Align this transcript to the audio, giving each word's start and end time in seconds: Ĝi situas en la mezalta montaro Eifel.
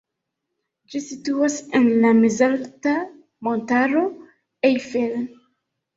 Ĝi 0.93 1.01
situas 1.07 1.57
en 1.81 1.85
la 2.05 2.13
mezalta 2.21 2.95
montaro 3.49 4.03
Eifel. 4.71 5.13